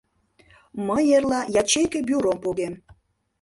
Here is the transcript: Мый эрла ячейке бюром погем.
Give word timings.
Мый 0.87 1.03
эрла 1.17 1.41
ячейке 1.61 1.99
бюром 2.07 2.37
погем. 2.43 2.73